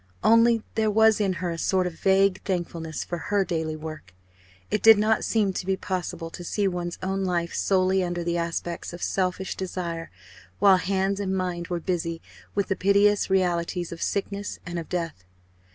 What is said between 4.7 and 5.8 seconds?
It did not seem to be